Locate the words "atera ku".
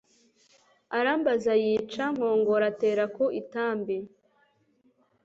2.71-3.25